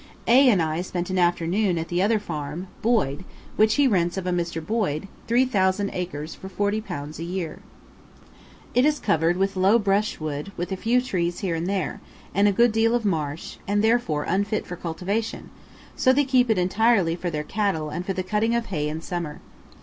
[0.27, 3.23] A and I spent an afternoon at the other farm, "Boyd,"
[3.55, 4.59] which he rents of a Mr.
[4.59, 7.59] Boyd, three thousand acres for 40 pounds a year.
[8.73, 12.01] It is covered with low brushwood with a few trees here and there,
[12.33, 15.51] and a good deal of marsh, and therefore unfit for cultivation,
[15.95, 19.01] so they keep it entirely for their cattle and for the cutting of hay in
[19.01, 19.39] summer.